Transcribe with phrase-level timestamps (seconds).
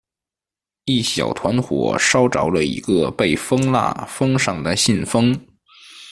[0.85, 5.39] 一小团火烧着了一个被封蜡封上的信封。